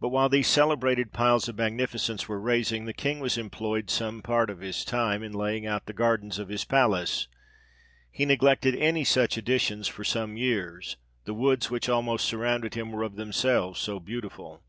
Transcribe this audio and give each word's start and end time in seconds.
But 0.00 0.08
while 0.08 0.28
these 0.28 0.48
celebrated 0.48 1.12
piles 1.12 1.48
of 1.48 1.56
magnificence 1.56 2.26
were 2.28 2.40
raising, 2.40 2.84
the 2.84 2.92
King 2.92 3.20
was 3.20 3.38
employed 3.38 3.90
some 3.90 4.20
part 4.20 4.50
of 4.50 4.58
his 4.58 4.84
time 4.84 5.22
in 5.22 5.32
laying 5.32 5.66
out 5.68 5.86
the 5.86 5.92
gardens 5.92 6.40
of 6.40 6.48
his 6.48 6.64
palace; 6.64 7.28
he 8.10 8.24
neglected 8.26 8.74
any 8.74 9.04
such 9.04 9.36
additions 9.36 9.86
for 9.86 10.02
some 10.02 10.36
years, 10.36 10.96
the 11.26 11.32
woods 11.32 11.70
which 11.70 11.88
almost 11.88 12.24
surrounded 12.24 12.74
him 12.74 12.90
were 12.90 13.04
of 13.04 13.14
themselves 13.14 13.78
so 13.78 14.00
beauti 14.00 14.32
ful. 14.32 14.64